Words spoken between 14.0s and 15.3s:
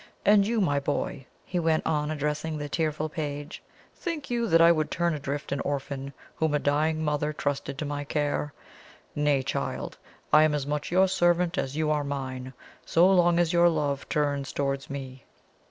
turns towards me."